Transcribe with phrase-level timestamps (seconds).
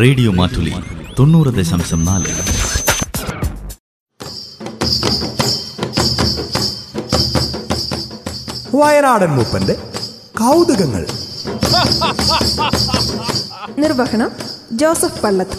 [0.00, 0.74] Radio Mattoli
[1.18, 2.30] തൊണ്ണൂറ് ദശാംശം നാല്.
[8.76, 9.74] വയനാടൻ മൂപ്പന്റെ
[10.40, 11.06] കൗതുകങ്ങൾ.
[13.78, 14.30] നിർവഹണം
[14.72, 15.58] ജോസഫ് പള്ളത്ത്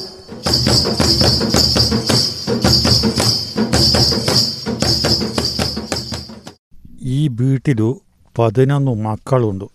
[7.02, 8.02] ഈ വീട്ടിലു
[8.40, 9.66] പതിനൊന്ന് മക്കളുണ്ട്.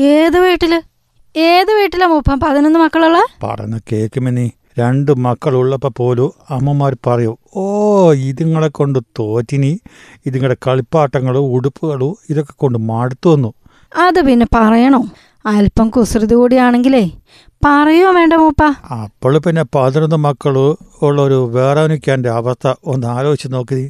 [0.00, 0.82] ഏത് വീട്ടിൽ?
[1.46, 3.18] ഏത് വീട്ടിലാ മൂപ്പൻ പതിനൊന്ന് മക്കളുള്ള?
[3.44, 4.46] പറഞ്ഞ കേക്കുമെനി
[4.78, 7.64] രണ്ട് മക്കളുള്ളപ്പോൾ പോലും അമ്മമാർ പറയും ഓ
[8.12, 9.70] ഇതുങ്ങളെ കൊണ്ട് തോറ്റിനി.
[10.26, 13.50] ഇതുങ്ങളുടെ കളിപ്പാട്ടങ്ങളും ഉടുപ്പുകളും ഇതൊക്കെ കൊണ്ട് മടുത്തു വന്നു.
[13.96, 15.00] അത് പിന്നെ പറയണോ?
[15.46, 17.04] അല്പം കുസൃതി കൂടിയാണെങ്കിലേ.
[17.64, 18.62] പറയോ വേണ്ട മൂപ്പ?
[19.02, 20.56] അപ്പോൾ പിന്നെ പതിനൊന്ന് മക്കൾ
[21.02, 23.80] ഉള്ളൊരു വേറോനിക്കാന്റെ അവസ്ഥ ഒന്ന് ആലോചിച്ച് നോക്കി.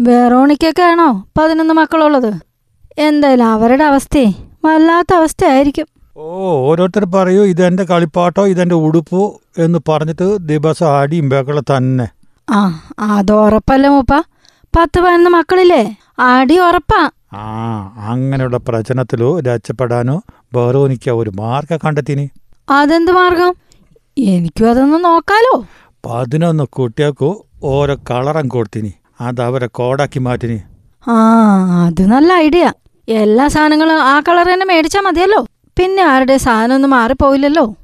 [0.00, 2.32] വേറോണിക്കൊക്കെ ആണോ പതിനൊന്ന് മക്കളുള്ളത്?
[2.98, 4.28] എന്തായാലും അവരുടെ അവസ്ഥയെ
[4.64, 5.88] വല്ലാത്ത അവസ്ഥയായിരിക്കും.
[6.18, 6.28] ഓ
[6.68, 12.08] ഓരോരുത്തർ പറയൂ ഇതെന്റെ കളിപ്പാട്ടോ ഇതെന്റെ ഉടുപ്പോ എന്ന് പറഞ്ഞിട്ട് ദിവസം അടിയും ബഹളം തന്നെ.
[12.50, 14.22] ആ അത് ഉറപ്പല്ലേ മൂപ്പ?
[14.76, 15.96] പത്ത് പതിനൊന്ന് മക്കളില്ലേ?
[16.18, 17.10] ആടി ഉറപ്പാ.
[17.32, 17.46] ആ
[17.96, 20.22] അങ്ങനെയുള്ള പ്രചനത്തിലോ രക്ഷപ്പെടാനോ
[20.54, 22.30] വേറോനിക്ക ഒരു മാർഗം കണ്ടെത്തിനി.
[22.70, 23.54] അതെന്ത് മാർഗം
[24.18, 25.64] എനിക്കും അതൊന്ന് നോക്കാലോ.
[26.06, 28.92] പതിനൊന്ന് കുട്ടികൾക്കോ ഓരോ കളറും കൊടുത്തിനി.
[29.20, 30.62] അത് അവരെ കോടാക്കി മാറ്റിനി.
[31.08, 31.14] ആ
[31.86, 32.72] അത് നല്ല ഐഡിയ.
[33.08, 35.47] എല്ലാ സാധനങ്ങളും ആ കളർ തന്നെ മേടിച്ചാൽ മതിയല്ലോ.
[35.78, 37.74] പിന്നെ ആരുടെ സാധനം ഒന്നും മാറിപ്പോയില്ലല്ലോ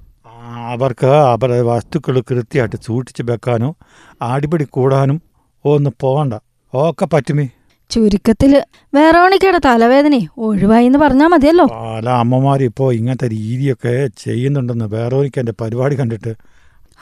[0.73, 3.75] അവർക്ക് അവരുടെ വസ്തുക്കൾ കൃത്യമായിട്ട് സൂക്ഷിച്ച് വെക്കാനോ
[4.23, 5.23] അടിപിടി കൂടാനും
[5.65, 6.35] ഒന്ന് പോകണ്ട.
[6.75, 7.49] ഒക്കെ പറ്റുമേ?
[7.91, 8.63] ചുരുക്കത്തിൽ
[8.95, 11.67] വേറോണിക്കയുടെ തലവേദന ഒഴിവായി എന്ന് പറഞ്ഞാൽ മതിയല്ലോ.
[11.67, 16.35] പല അമ്മമാർ ഇപ്പോ ഇങ്ങനത്തെ രീതിയൊക്കെ ചെയ്യുന്നുണ്ടെന്ന് വെറോണിക്കന്റെ പരിപാടി കണ്ടിട്ട്.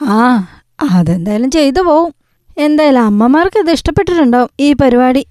[0.01, 0.47] ആ
[0.91, 2.13] അതെന്തായാലും ചെയ്തു പോവും.
[2.57, 5.25] എന്തായാലും അമ്മമാർക്ക് ഇത് ഇഷ്ടപ്പെട്ടിട്ടുണ്ടാവും ഈ പരിപാടി.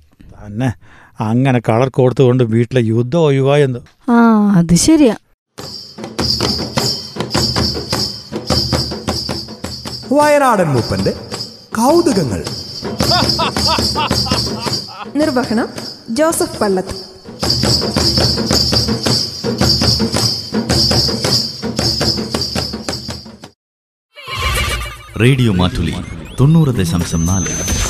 [0.47, 0.73] തന്നെ
[1.21, 3.79] അങ്ങനെ കളർ കൊടുത്തുകൊണ്ട് വീട്ടിലെ യുദ്ധം ഒഴിവായെന്ന്.
[4.11, 4.15] ആ
[4.59, 5.15] അത് ശരിയാ.
[10.13, 11.13] വയനാടൻ മൂപ്പന്റെ
[11.77, 12.45] കൗതുകങ്ങൾ.
[15.17, 15.69] നിർവഹണം
[16.11, 16.97] ജോസഫ് പള്ളത്ത്
[25.21, 25.95] റേഡിയോ മാറ്റുലി
[26.41, 27.82] തൊണ്ണൂറ് ദശാംശം നാല്.